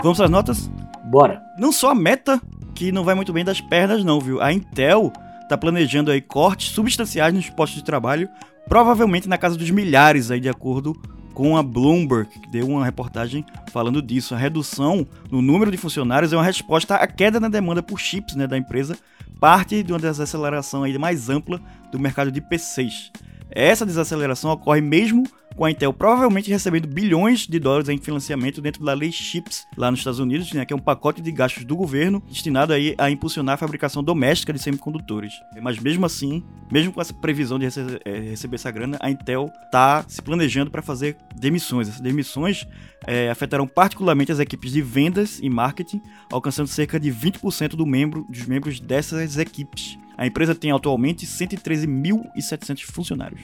Vamos 0.03 0.19
às 0.19 0.29
notas? 0.29 0.69
Bora. 1.05 1.41
Não 1.57 1.71
só 1.71 1.91
a 1.91 1.95
meta, 1.95 2.41
que 2.75 2.91
não 2.91 3.05
vai 3.05 3.15
muito 3.15 3.31
bem 3.31 3.45
das 3.45 3.61
pernas, 3.61 4.03
não, 4.03 4.19
viu? 4.19 4.41
A 4.41 4.51
Intel 4.51 5.13
tá 5.47 5.57
planejando 5.57 6.11
aí 6.11 6.19
cortes 6.19 6.73
substanciais 6.73 7.33
nos 7.33 7.49
postos 7.49 7.79
de 7.79 7.85
trabalho, 7.85 8.27
provavelmente 8.67 9.29
na 9.29 9.37
casa 9.37 9.55
dos 9.57 9.71
milhares 9.71 10.29
aí, 10.29 10.41
de 10.41 10.49
acordo 10.49 10.93
com 11.33 11.55
a 11.55 11.63
Bloomberg, 11.63 12.29
que 12.29 12.51
deu 12.51 12.67
uma 12.67 12.83
reportagem 12.83 13.45
falando 13.71 14.01
disso. 14.01 14.35
A 14.35 14.37
redução 14.37 15.07
no 15.31 15.41
número 15.41 15.71
de 15.71 15.77
funcionários 15.77 16.33
é 16.33 16.35
uma 16.35 16.43
resposta 16.43 16.95
à 16.95 17.07
queda 17.07 17.39
na 17.39 17.47
demanda 17.47 17.81
por 17.81 17.97
chips 17.97 18.35
né, 18.35 18.45
da 18.45 18.57
empresa, 18.57 18.97
parte 19.39 19.81
de 19.83 19.93
uma 19.93 19.99
desaceleração 19.99 20.83
aí 20.83 20.97
mais 20.97 21.29
ampla 21.29 21.61
do 21.93 21.97
mercado 21.97 22.29
de 22.29 22.41
PCs. 22.41 23.09
Essa 23.49 23.85
desaceleração 23.85 24.51
ocorre 24.51 24.81
mesmo 24.81 25.23
com 25.55 25.65
a 25.65 25.71
Intel 25.71 25.93
provavelmente 25.93 26.49
recebendo 26.49 26.87
bilhões 26.87 27.47
de 27.47 27.59
dólares 27.59 27.89
em 27.89 27.97
financiamento 27.97 28.61
dentro 28.61 28.83
da 28.83 28.93
lei 28.93 29.11
CHIPS 29.11 29.67
lá 29.77 29.89
nos 29.89 29.99
Estados 29.99 30.19
Unidos, 30.19 30.51
né, 30.53 30.65
que 30.65 30.73
é 30.73 30.75
um 30.75 30.79
pacote 30.79 31.21
de 31.21 31.31
gastos 31.31 31.63
do 31.65 31.75
governo 31.75 32.21
destinado 32.27 32.73
aí 32.73 32.95
a 32.97 33.09
impulsionar 33.09 33.55
a 33.55 33.57
fabricação 33.57 34.03
doméstica 34.03 34.53
de 34.53 34.59
semicondutores. 34.59 35.33
Mas 35.61 35.79
mesmo 35.79 36.05
assim, 36.05 36.43
mesmo 36.71 36.91
com 36.91 37.01
essa 37.01 37.13
previsão 37.13 37.59
de 37.59 37.65
rece 37.65 37.81
é, 38.05 38.19
receber 38.19 38.55
essa 38.55 38.71
grana, 38.71 38.97
a 38.99 39.09
Intel 39.09 39.51
está 39.65 40.03
se 40.07 40.21
planejando 40.21 40.71
para 40.71 40.81
fazer 40.81 41.17
demissões. 41.35 41.89
Essas 41.89 42.01
demissões 42.01 42.67
é, 43.05 43.29
afetarão 43.29 43.67
particularmente 43.67 44.31
as 44.31 44.39
equipes 44.39 44.71
de 44.71 44.81
vendas 44.81 45.39
e 45.41 45.49
marketing, 45.49 46.01
alcançando 46.31 46.67
cerca 46.67 46.99
de 46.99 47.11
20% 47.11 47.69
do 47.69 47.85
membro, 47.85 48.25
dos 48.29 48.45
membros 48.45 48.79
dessas 48.79 49.37
equipes. 49.37 49.97
A 50.17 50.25
empresa 50.25 50.53
tem 50.53 50.71
atualmente 50.71 51.25
113.700 51.25 52.83
funcionários. 52.83 53.41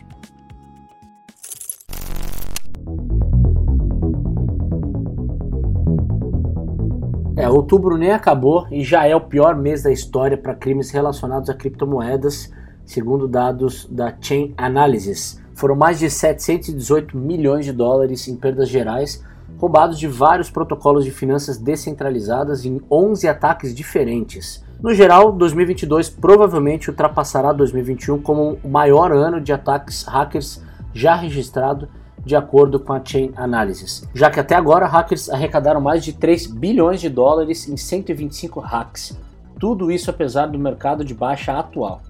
É, 7.39 7.48
outubro 7.48 7.98
nem 7.98 8.12
acabou 8.12 8.67
e 8.69 8.84
já 8.84 9.08
é 9.08 9.15
o 9.15 9.22
pior 9.22 9.55
mês 9.55 9.81
da 9.81 9.89
história 9.89 10.38
para 10.38 10.53
crimes 10.53 10.91
relacionados 10.91 11.50
a 11.50 11.53
criptomoedas, 11.53 12.51
segundo 12.86 13.29
dados 13.29 13.88
da 13.89 14.13
Chain 14.19 14.53
Analysis. 14.58 15.41
Foram 15.55 15.74
mais 15.74 16.00
de 16.00 16.10
718 16.10 17.15
milhões 17.15 17.63
de 17.63 17.72
dólares 17.72 18.27
em 18.27 18.36
perdas 18.36 18.67
gerais, 18.67 19.24
roubados 19.58 19.98
de 19.98 20.05
vários 20.05 20.50
protocolos 20.50 21.05
de 21.05 21.12
finanças 21.12 21.58
descentralizadas 21.58 22.65
em 22.65 22.81
11 22.91 23.29
ataques 23.29 23.74
diferentes. 23.74 24.62
No 24.81 24.93
geral, 24.93 25.31
2022 25.31 26.10
provavelmente 26.10 26.89
ultrapassará 26.89 27.53
2021 27.53 28.22
como 28.22 28.60
o 28.62 28.67
maior 28.67 29.13
ano 29.13 29.39
de 29.39 29.53
ataques 29.53 30.03
hackers 30.03 30.62
já 30.93 31.15
registrado 31.15 31.88
de 32.25 32.35
acordo 32.35 32.79
com 32.79 32.93
a 32.93 33.03
Chain 33.03 33.31
Analysis, 33.35 34.07
já 34.13 34.29
que 34.29 34.39
até 34.39 34.55
agora 34.55 34.85
hackers 34.85 35.29
arrecadaram 35.29 35.81
mais 35.81 36.03
de 36.03 36.13
3 36.13 36.47
bilhões 36.47 37.01
de 37.01 37.09
dólares 37.09 37.67
em 37.67 37.77
125 37.77 38.59
hacks. 38.59 39.17
Tudo 39.59 39.91
isso 39.91 40.09
apesar 40.09 40.47
do 40.47 40.57
mercado 40.57 41.03
de 41.03 41.13
baixa 41.13 41.57
atual. 41.57 42.01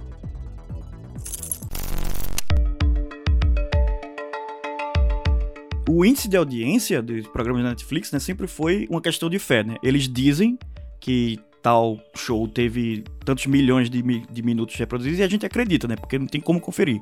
O 5.90 6.06
índice 6.06 6.28
de 6.28 6.38
audiência 6.38 7.02
dos 7.02 7.28
programas 7.28 7.64
da 7.64 7.70
Netflix 7.70 8.12
né, 8.12 8.20
sempre 8.20 8.46
foi 8.46 8.88
uma 8.92 9.02
questão 9.02 9.28
de 9.28 9.40
fé. 9.40 9.64
Né? 9.64 9.76
Eles 9.82 10.08
dizem 10.08 10.60
que 11.00 11.40
tal 11.62 12.00
show 12.16 12.48
teve 12.48 13.04
tantos 13.26 13.46
milhões 13.46 13.90
de, 13.90 14.02
de 14.02 14.42
minutos 14.42 14.76
reproduzidos 14.76 15.20
e 15.20 15.24
a 15.24 15.28
gente 15.28 15.46
acredita, 15.46 15.88
né? 15.88 15.96
Porque 15.96 16.18
não 16.18 16.28
tem 16.28 16.42
como 16.42 16.60
conferir. 16.60 17.02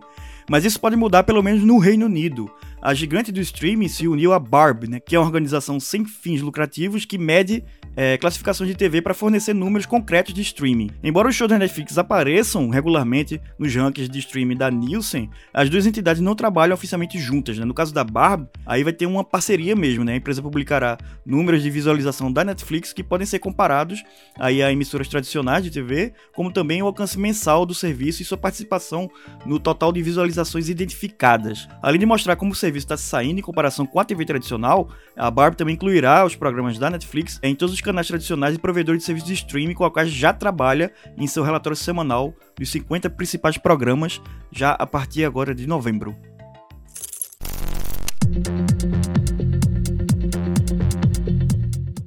Mas 0.50 0.66
isso 0.66 0.80
pode 0.80 0.96
mudar 0.96 1.24
pelo 1.24 1.44
menos 1.44 1.64
no 1.64 1.78
Reino 1.78 2.06
Unido. 2.06 2.50
A 2.82 2.94
gigante 2.94 3.32
do 3.32 3.40
streaming 3.40 3.88
se 3.88 4.08
uniu 4.08 4.34
à 4.34 4.40
Barb, 4.40 4.88
né? 4.88 5.00
Que 5.00 5.16
é 5.16 5.20
uma 5.20 5.26
organização 5.26 5.80
sem 5.80 6.06
fins 6.06 6.42
lucrativos 6.42 7.06
que 7.06 7.18
mede 7.18 7.64
é, 7.98 8.16
classificações 8.16 8.70
de 8.70 8.76
TV 8.76 9.02
para 9.02 9.16
fornecer 9.16 9.56
números 9.56 9.88
concretos 9.88 10.32
de 10.32 10.42
streaming. 10.44 10.92
Embora 11.04 11.28
os 11.28 11.36
shows 11.36 11.50
da 11.50 11.58
Netflix 11.58 11.98
apareçam 11.98 12.70
regularmente 12.70 13.42
nos 13.58 13.74
rankings 13.74 14.08
de 14.08 14.20
streaming 14.20 14.56
da 14.56 14.70
Nielsen, 14.70 15.32
as 15.52 15.68
duas 15.68 15.88
entidades 15.88 16.22
não 16.22 16.36
trabalham 16.36 16.76
oficialmente 16.76 17.18
juntas. 17.18 17.58
Né? 17.58 17.66
No 17.66 17.74
caso 17.74 17.92
da 17.92 18.04
Barb, 18.04 18.48
aí 18.68 18.84
vai 18.84 18.94
ter 18.94 19.08
uma 19.08 19.24
parceria 19.24 19.76
mesmo. 19.76 20.04
Né? 20.04 20.14
A 20.14 20.18
empresa 20.18 20.44
publicará 20.44 20.96
números 21.26 21.64
de 21.64 21.72
visualização 21.72 22.32
da 22.32 22.44
Netflix 22.44 22.94
que 22.94 23.04
podem 23.04 23.26
ser 23.26 23.40
comparados 23.40 24.04
aí 24.40 24.62
a 24.62 24.72
emissoras 24.72 25.08
tradicionais 25.08 25.64
de 25.64 25.72
TV, 25.72 26.14
como 26.36 26.54
também 26.54 26.84
o 26.84 26.86
alcance 26.86 27.18
mensal 27.18 27.66
do 27.66 27.74
serviço 27.74 28.22
e 28.22 28.26
sua 28.26 28.38
participação 28.38 29.10
no 29.44 29.60
total 29.60 29.92
de 29.92 30.04
visualizações 30.04 30.70
identificadas. 30.70 31.68
Além 31.82 32.00
de 32.00 32.06
mostrar 32.06 32.36
como 32.36 32.52
o 32.52 32.56
serviço 32.56 32.86
está 32.86 32.98
saindo 32.98 33.40
em 33.40 33.42
comparação 33.42 33.88
com 33.88 34.00
a 34.00 34.06
TV 34.06 34.24
tradicional, 34.24 34.90
a 35.16 35.32
Barb 35.32 35.56
também 35.56 35.74
incluirá 35.74 36.24
os 36.24 36.36
programas 36.36 36.78
da 36.78 36.92
Netflix 36.92 37.40
em 37.42 37.56
todos 37.56 37.74
os 37.74 37.82
canais 37.88 38.08
tradicionais 38.08 38.54
e 38.54 38.60
provedores 38.60 39.00
de 39.00 39.06
serviços 39.06 39.30
de 39.30 39.34
streaming 39.34 39.74
com 39.74 39.86
a 39.86 39.90
qual 39.90 40.06
já 40.06 40.34
trabalha 40.34 40.92
em 41.18 41.26
seu 41.26 41.42
relatório 41.42 41.76
semanal 41.76 42.34
dos 42.58 42.70
50 42.70 43.10
principais 43.12 43.58
programas, 43.58 44.22
já 44.52 44.72
a 44.72 44.86
partir 44.86 45.24
agora 45.24 45.56
de 45.56 45.66
novembro. 45.66 46.14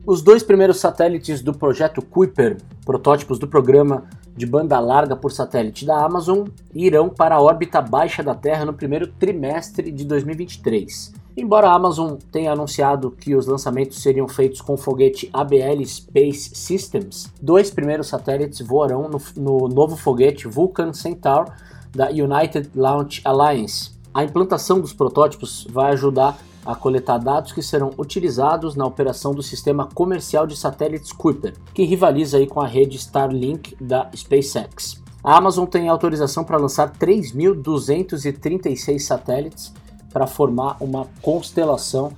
Os 0.06 0.20
dois 0.20 0.42
primeiros 0.42 0.78
satélites 0.78 1.40
do 1.40 1.54
projeto 1.54 2.02
Kuiper, 2.02 2.58
protótipos 2.84 3.38
do 3.38 3.48
programa 3.48 4.04
de 4.36 4.44
banda 4.44 4.78
larga 4.78 5.16
por 5.16 5.32
satélite 5.32 5.86
da 5.86 6.04
Amazon, 6.04 6.46
irão 6.74 7.08
para 7.08 7.36
a 7.36 7.40
órbita 7.40 7.80
baixa 7.80 8.22
da 8.22 8.34
Terra 8.34 8.66
no 8.66 8.74
primeiro 8.74 9.06
trimestre 9.06 9.90
de 9.90 10.04
2023. 10.04 11.19
Embora 11.36 11.68
a 11.68 11.74
Amazon 11.74 12.16
tenha 12.30 12.52
anunciado 12.52 13.12
que 13.12 13.34
os 13.34 13.46
lançamentos 13.46 14.02
seriam 14.02 14.26
feitos 14.26 14.60
com 14.60 14.76
foguete 14.76 15.30
ABL 15.32 15.84
Space 15.86 16.50
Systems, 16.54 17.32
dois 17.40 17.70
primeiros 17.70 18.08
satélites 18.08 18.60
voarão 18.60 19.08
no, 19.08 19.20
no 19.36 19.68
novo 19.68 19.96
foguete 19.96 20.48
Vulcan 20.48 20.92
Centaur 20.92 21.46
da 21.92 22.08
United 22.08 22.70
Launch 22.74 23.22
Alliance. 23.24 23.92
A 24.12 24.24
implantação 24.24 24.80
dos 24.80 24.92
protótipos 24.92 25.66
vai 25.70 25.92
ajudar 25.92 26.36
a 26.66 26.74
coletar 26.74 27.18
dados 27.18 27.52
que 27.52 27.62
serão 27.62 27.92
utilizados 27.96 28.74
na 28.74 28.84
operação 28.84 29.32
do 29.32 29.42
sistema 29.42 29.88
comercial 29.94 30.46
de 30.46 30.56
satélites 30.56 31.12
Kuiper, 31.12 31.54
que 31.72 31.84
rivaliza 31.84 32.38
aí 32.38 32.46
com 32.46 32.60
a 32.60 32.66
rede 32.66 32.96
Starlink 32.96 33.76
da 33.80 34.10
SpaceX. 34.14 35.00
A 35.22 35.36
Amazon 35.36 35.66
tem 35.66 35.88
autorização 35.88 36.44
para 36.44 36.58
lançar 36.58 36.92
3.236 36.92 38.98
satélites 39.00 39.72
para 40.12 40.26
formar 40.26 40.76
uma 40.80 41.06
constelação 41.22 42.12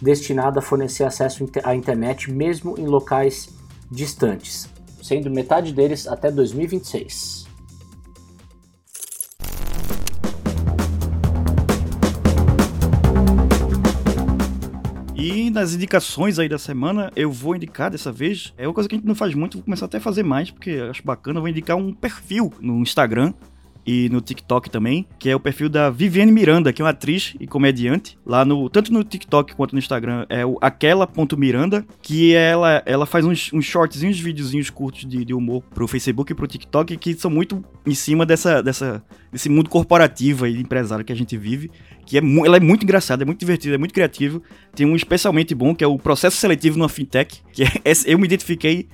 destinada 0.00 0.60
a 0.60 0.62
fornecer 0.62 1.04
acesso 1.04 1.48
à 1.64 1.74
internet 1.74 2.30
mesmo 2.30 2.78
em 2.78 2.86
locais 2.86 3.48
distantes, 3.90 4.68
sendo 5.02 5.30
metade 5.30 5.72
deles 5.72 6.06
até 6.06 6.30
2026. 6.30 7.48
E 15.20 15.50
nas 15.50 15.74
indicações 15.74 16.38
aí 16.38 16.48
da 16.48 16.58
semana, 16.58 17.10
eu 17.16 17.32
vou 17.32 17.56
indicar 17.56 17.90
dessa 17.90 18.12
vez, 18.12 18.54
é 18.56 18.68
uma 18.68 18.72
coisa 18.72 18.88
que 18.88 18.94
a 18.94 18.98
gente 18.98 19.06
não 19.06 19.16
faz 19.16 19.34
muito, 19.34 19.58
vou 19.58 19.64
começar 19.64 19.86
até 19.86 19.98
a 19.98 20.00
fazer 20.00 20.22
mais, 20.22 20.50
porque 20.50 20.70
acho 20.88 21.02
bacana, 21.04 21.38
eu 21.38 21.42
vou 21.42 21.48
indicar 21.50 21.76
um 21.76 21.92
perfil 21.92 22.52
no 22.60 22.80
Instagram 22.80 23.34
e 23.90 24.06
no 24.10 24.20
TikTok 24.20 24.68
também, 24.68 25.06
que 25.18 25.30
é 25.30 25.34
o 25.34 25.40
perfil 25.40 25.66
da 25.66 25.88
Viviane 25.88 26.30
Miranda, 26.30 26.74
que 26.74 26.82
é 26.82 26.84
uma 26.84 26.90
atriz 26.90 27.34
e 27.40 27.46
comediante, 27.46 28.18
lá 28.26 28.44
no 28.44 28.68
tanto 28.68 28.92
no 28.92 29.02
TikTok 29.02 29.54
quanto 29.54 29.72
no 29.72 29.78
Instagram, 29.78 30.26
é 30.28 30.44
o 30.44 30.58
aquela.miranda, 30.60 31.86
que 32.02 32.34
ela 32.34 32.82
ela 32.84 33.06
faz 33.06 33.24
uns, 33.24 33.50
uns 33.50 33.64
shortzinhos, 33.64 34.20
videozinhos 34.20 34.68
curtos 34.68 35.06
de, 35.06 35.24
de 35.24 35.32
humor 35.32 35.62
pro 35.74 35.88
Facebook 35.88 36.30
e 36.30 36.34
pro 36.34 36.46
TikTok 36.46 36.98
que 36.98 37.14
são 37.14 37.30
muito 37.30 37.64
em 37.86 37.94
cima 37.94 38.26
dessa, 38.26 38.62
dessa 38.62 39.02
desse 39.32 39.48
mundo 39.48 39.70
corporativo 39.70 40.46
e 40.46 40.60
empresário 40.60 41.02
que 41.02 41.12
a 41.12 41.16
gente 41.16 41.38
vive, 41.38 41.70
que 42.04 42.18
é 42.18 42.22
ela 42.44 42.58
é 42.58 42.60
muito 42.60 42.82
engraçada, 42.82 43.22
é 43.22 43.26
muito 43.26 43.40
divertida, 43.40 43.76
é 43.76 43.78
muito 43.78 43.94
criativo. 43.94 44.42
Tem 44.74 44.86
um 44.86 44.96
especialmente 44.96 45.54
bom 45.54 45.74
que 45.74 45.82
é 45.82 45.86
o 45.86 45.98
processo 45.98 46.36
seletivo 46.36 46.76
numa 46.76 46.90
fintech, 46.90 47.40
que 47.54 47.62
é, 47.62 47.68
eu 48.04 48.18
me 48.18 48.26
identifiquei 48.26 48.86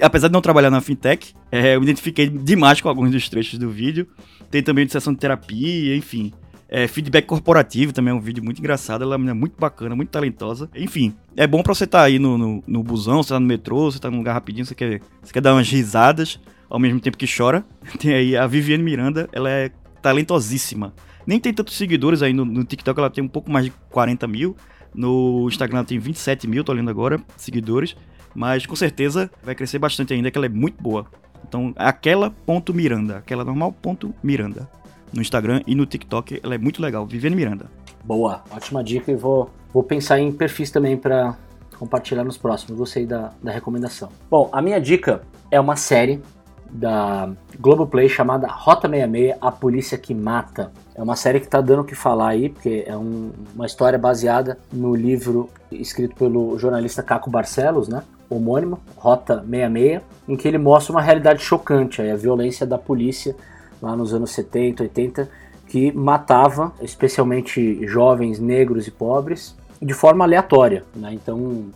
apesar 0.00 0.28
de 0.28 0.32
não 0.32 0.40
trabalhar 0.40 0.70
na 0.70 0.80
fintech, 0.80 1.34
é, 1.50 1.74
eu 1.74 1.80
me 1.80 1.86
identifiquei 1.86 2.28
demais 2.28 2.80
com 2.80 2.88
alguns 2.88 3.10
dos 3.10 3.28
trechos 3.28 3.58
do 3.58 3.68
vídeo. 3.68 4.06
Tem 4.50 4.62
também 4.62 4.86
de 4.86 4.92
sessão 4.92 5.12
de 5.12 5.18
terapia, 5.18 5.96
enfim. 5.96 6.32
É, 6.68 6.88
feedback 6.88 7.26
corporativo 7.26 7.92
também 7.92 8.12
é 8.12 8.14
um 8.14 8.20
vídeo 8.20 8.42
muito 8.42 8.58
engraçado. 8.58 9.04
Ela 9.04 9.16
é 9.16 9.18
muito 9.18 9.54
bacana, 9.58 9.94
muito 9.94 10.08
talentosa. 10.08 10.70
Enfim, 10.74 11.14
é 11.36 11.46
bom 11.46 11.62
pra 11.62 11.74
você 11.74 11.84
estar 11.84 11.98
tá 11.98 12.04
aí 12.04 12.18
no, 12.18 12.38
no, 12.38 12.64
no, 12.66 12.82
busão, 12.82 13.22
você 13.22 13.30
tá 13.30 13.38
no 13.38 13.46
metrô, 13.46 13.90
você 13.90 13.98
tá 13.98 14.10
num 14.10 14.18
lugar 14.18 14.32
rapidinho, 14.32 14.64
você 14.64 14.74
quer, 14.74 15.00
você 15.22 15.32
quer 15.32 15.42
dar 15.42 15.54
umas 15.54 15.68
risadas 15.68 16.40
ao 16.70 16.78
mesmo 16.78 16.98
tempo 16.98 17.18
que 17.18 17.26
chora. 17.26 17.64
Tem 18.00 18.14
aí 18.14 18.36
a 18.36 18.46
Viviane 18.46 18.82
Miranda, 18.82 19.28
ela 19.32 19.50
é 19.50 19.70
talentosíssima. 20.00 20.94
Nem 21.26 21.38
tem 21.38 21.52
tantos 21.52 21.76
seguidores 21.76 22.22
aí 22.22 22.32
no, 22.32 22.44
no 22.44 22.64
TikTok, 22.64 22.98
ela 22.98 23.08
tem 23.08 23.22
um 23.22 23.28
pouco 23.28 23.50
mais 23.50 23.66
de 23.66 23.72
40 23.90 24.26
mil. 24.26 24.56
No 24.94 25.46
Instagram 25.48 25.78
ela 25.78 25.86
tem 25.86 25.98
27 25.98 26.48
mil, 26.48 26.64
tô 26.64 26.72
olhando 26.72 26.90
agora, 26.90 27.20
seguidores. 27.36 27.94
Mas 28.34 28.66
com 28.66 28.76
certeza 28.76 29.30
vai 29.42 29.54
crescer 29.54 29.78
bastante 29.78 30.12
ainda, 30.14 30.30
que 30.30 30.38
ela 30.38 30.46
é 30.46 30.50
muito 30.50 30.82
boa. 30.82 31.06
Então, 31.46 31.72
aquela 31.76 32.30
ponto 32.30 32.72
Miranda, 32.72 33.18
aquela 33.18 33.44
normal 33.44 33.72
ponto 33.72 34.14
Miranda. 34.22 34.68
No 35.12 35.20
Instagram 35.20 35.62
e 35.66 35.74
no 35.74 35.84
TikTok, 35.84 36.40
ela 36.42 36.54
é 36.54 36.58
muito 36.58 36.80
legal. 36.80 37.06
Viviane 37.06 37.36
Miranda. 37.36 37.66
Boa, 38.04 38.42
ótima 38.50 38.82
dica 38.82 39.12
e 39.12 39.14
vou, 39.14 39.50
vou 39.72 39.82
pensar 39.82 40.18
em 40.18 40.32
perfis 40.32 40.70
também 40.70 40.96
para 40.96 41.36
compartilhar 41.78 42.24
nos 42.24 42.38
próximos. 42.38 42.78
Gostei 42.78 43.06
da, 43.06 43.32
da 43.42 43.52
recomendação. 43.52 44.08
Bom, 44.30 44.48
a 44.52 44.62
minha 44.62 44.80
dica 44.80 45.22
é 45.50 45.60
uma 45.60 45.76
série 45.76 46.22
da 46.72 47.30
Globoplay 47.60 48.08
chamada 48.08 48.48
Rota 48.48 48.88
66, 48.88 49.36
A 49.40 49.52
Polícia 49.52 49.98
que 49.98 50.14
Mata. 50.14 50.72
É 50.94 51.02
uma 51.02 51.16
série 51.16 51.38
que 51.38 51.46
está 51.46 51.60
dando 51.60 51.82
o 51.82 51.84
que 51.84 51.94
falar 51.94 52.28
aí, 52.28 52.48
porque 52.48 52.84
é 52.86 52.96
um, 52.96 53.30
uma 53.54 53.66
história 53.66 53.98
baseada 53.98 54.58
no 54.72 54.94
livro 54.94 55.50
escrito 55.70 56.16
pelo 56.16 56.58
jornalista 56.58 57.02
Caco 57.02 57.30
Barcelos, 57.30 57.88
né? 57.88 58.02
Homônimo, 58.34 58.78
Rota 58.96 59.44
66, 59.48 60.00
em 60.28 60.36
que 60.36 60.48
ele 60.48 60.58
mostra 60.58 60.92
uma 60.92 61.02
realidade 61.02 61.42
chocante, 61.42 62.00
a 62.02 62.16
violência 62.16 62.66
da 62.66 62.78
polícia 62.78 63.34
lá 63.80 63.96
nos 63.96 64.14
anos 64.14 64.30
70, 64.30 64.84
80, 64.84 65.28
que 65.66 65.90
matava 65.92 66.72
especialmente 66.80 67.86
jovens 67.86 68.38
negros 68.38 68.86
e 68.86 68.90
pobres 68.90 69.56
de 69.80 69.94
forma 69.94 70.24
aleatória. 70.24 70.84
Né? 70.94 71.14
Então, 71.14 71.66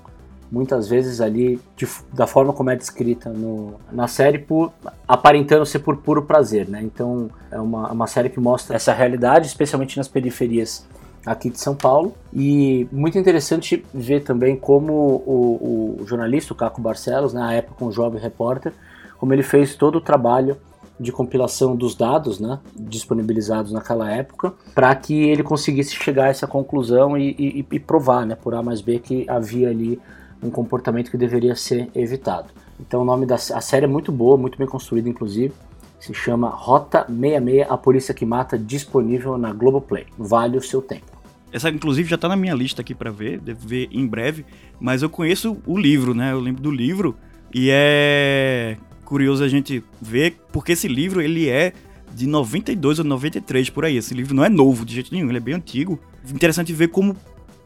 muitas 0.51 0.89
vezes 0.89 1.21
ali, 1.21 1.61
de, 1.77 1.89
da 2.13 2.27
forma 2.27 2.53
como 2.53 2.71
é 2.71 2.77
descrita 2.77 3.31
no, 3.31 3.75
na 3.91 4.07
série, 4.07 4.39
por, 4.39 4.73
aparentando 5.09 5.67
ser 5.67 5.81
por 5.81 5.97
puro 5.97 6.23
prazer. 6.23 6.69
Né? 6.69 6.81
Então, 6.83 7.29
é 7.51 7.59
uma, 7.59 7.91
uma 7.91 8.07
série 8.07 8.29
que 8.29 8.39
mostra 8.39 8.77
essa 8.77 8.93
realidade, 8.93 9.47
especialmente 9.47 9.97
nas 9.97 10.09
periferias 10.09 10.87
aqui 11.27 11.51
de 11.51 11.61
São 11.61 11.75
Paulo. 11.75 12.15
E 12.33 12.89
muito 12.93 13.19
interessante 13.19 13.85
ver 13.93 14.23
também 14.23 14.57
como 14.57 14.93
o, 14.93 15.99
o 16.01 16.07
jornalista, 16.07 16.53
o 16.53 16.57
Caco 16.57 16.81
Barcelos, 16.81 17.35
na 17.35 17.49
né, 17.49 17.59
época 17.59 17.85
um 17.85 17.91
jovem 17.91 18.21
repórter, 18.21 18.73
como 19.19 19.35
ele 19.35 19.43
fez 19.43 19.75
todo 19.75 19.97
o 19.97 20.01
trabalho 20.01 20.57
de 20.99 21.13
compilação 21.13 21.77
dos 21.77 21.95
dados 21.95 22.41
né, 22.41 22.59
disponibilizados 22.75 23.73
naquela 23.73 24.11
época, 24.11 24.55
para 24.75 24.95
que 24.95 25.29
ele 25.29 25.43
conseguisse 25.43 25.95
chegar 25.95 26.27
a 26.27 26.29
essa 26.29 26.47
conclusão 26.47 27.19
e, 27.19 27.35
e, 27.39 27.67
e, 27.71 27.81
provar, 27.81 28.25
né, 28.25 28.35
por 28.35 28.55
A 28.55 28.63
mais 28.63 28.81
B, 28.81 28.99
que 28.99 29.29
havia 29.29 29.69
ali 29.69 30.01
um 30.43 30.51
comportamento 30.51 31.11
que 31.11 31.19
deveria 31.19 31.55
ser 31.55 31.91
evitado. 31.95 32.49
Então 32.81 33.03
o 33.03 33.05
nome 33.05 33.27
da 33.27 33.35
a 33.35 33.61
série 33.61 33.85
é 33.85 33.89
muito 33.89 34.13
boa, 34.13 34.37
muito 34.37 34.57
bem 34.57 34.67
construída, 34.67 35.09
inclusive. 35.09 35.53
Se 35.99 36.13
chama 36.15 36.49
Rota 36.49 37.07
66, 37.09 37.67
a 37.71 37.77
polícia 37.77 38.15
que 38.15 38.25
mata, 38.25 38.59
disponível 38.59 39.37
na 39.39 39.53
Globoplay. 39.53 40.07
Vale 40.17 40.57
o 40.57 40.63
seu 40.63 40.81
tempo. 40.83 41.16
Essa, 41.57 41.71
inclusive, 41.71 42.07
já 42.07 42.19
tá 42.19 42.29
na 42.29 42.37
minha 42.37 42.53
lista 42.53 42.83
aqui 42.83 42.95
para 42.95 43.11
ver, 43.11 43.41
devo 43.41 43.67
ver 43.67 43.89
em 43.91 44.07
breve. 44.07 44.45
Mas 44.79 45.01
eu 45.01 45.09
conheço 45.09 45.57
o 45.65 45.79
livro, 45.79 46.13
né? 46.13 46.33
Eu 46.33 46.39
lembro 46.39 46.63
do 46.63 46.71
livro. 46.71 47.17
E 47.51 47.71
é 47.73 48.77
curioso 49.07 49.43
a 49.43 49.49
gente 49.49 49.83
ver, 49.99 50.37
porque 50.53 50.73
esse 50.73 50.87
livro, 50.87 51.23
ele 51.23 51.49
é 51.49 51.73
de 52.13 52.27
92 52.27 52.99
ou 52.99 53.07
93, 53.07 53.71
por 53.71 53.87
aí. 53.87 53.97
Esse 53.97 54.13
livro 54.13 54.35
não 54.35 54.45
é 54.45 54.51
novo 54.51 54.85
de 54.85 54.93
jeito 54.93 55.15
nenhum, 55.15 55.31
ele 55.31 55.39
é 55.39 55.41
bem 55.41 55.55
antigo. 55.55 55.99
Interessante 56.31 56.75
ver 56.75 56.89
como 56.89 57.17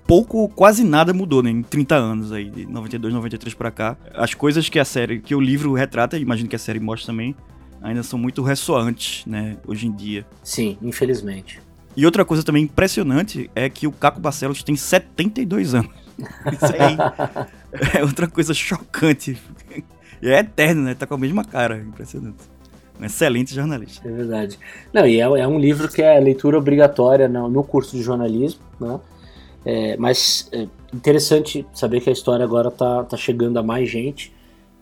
pouco, 0.07 0.49
quase 0.51 0.85
nada 0.85 1.13
mudou, 1.13 1.43
né? 1.43 1.51
Em 1.51 1.61
30 1.61 1.97
anos 1.97 2.31
aí, 2.31 2.49
de 2.49 2.67
92, 2.67 3.13
93 3.13 3.55
para 3.55 3.73
cá. 3.73 3.97
As 4.15 4.35
coisas 4.35 4.69
que 4.69 4.79
a 4.79 4.85
série, 4.85 5.19
que 5.19 5.35
o 5.35 5.41
livro 5.41 5.73
retrata, 5.73 6.17
imagino 6.17 6.49
que 6.49 6.55
a 6.55 6.61
série 6.61 6.79
mostra 6.79 7.09
também, 7.09 7.35
ainda 7.83 8.05
são 8.05 8.21
muito 8.21 8.41
ressoantes, 8.41 9.27
né? 9.27 9.57
Hoje 9.67 9.89
em 9.89 9.93
dia. 9.93 10.25
Sim, 10.45 10.79
infelizmente. 10.81 11.61
E 11.97 12.07
outra 12.07 12.25
coisa 12.25 12.43
também 12.43 12.65
impressionante 12.65 13.51
é 13.55 13.69
que 13.69 13.87
o 13.87 13.93
Caco 13.93 14.21
Barcelos 14.21 14.63
tem 14.63 14.77
72 14.77 15.75
anos. 15.75 15.91
Isso 16.53 16.67
aí 16.67 17.99
é 17.99 18.03
outra 18.03 18.29
coisa 18.29 18.55
chocante. 18.55 19.37
E 20.23 20.29
é 20.29 20.41
eterno, 20.41 20.83
né? 20.83 20.95
Tá 20.95 21.07
com 21.07 21.15
a 21.15 21.19
mesma 21.19 21.45
cara. 21.45 21.79
Impressionante. 21.79 22.39
Um 23.01 23.05
excelente 23.05 23.55
jornalista. 23.55 24.07
É 24.07 24.13
verdade. 24.13 24.59
Não, 24.93 25.07
e 25.07 25.21
é, 25.21 25.25
é 25.25 25.49
um 25.49 25.59
livro 25.59 25.89
que 25.89 26.03
é 26.03 26.21
leitura 26.21 26.59
obrigatória 26.59 27.29
no, 27.29 27.49
no 27.49 27.65
curso 27.65 27.97
de 27.97 28.03
jornalismo, 28.03 28.61
né? 28.79 29.01
É, 29.65 29.97
mas 29.97 30.49
é 30.53 30.67
interessante 30.93 31.67
saber 31.73 32.01
que 32.01 32.11
a 32.11 32.13
história 32.13 32.45
agora 32.45 32.71
tá, 32.71 33.05
tá 33.05 33.17
chegando 33.17 33.59
a 33.59 33.63
mais 33.63 33.89
gente 33.89 34.33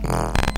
nada. 0.07 0.56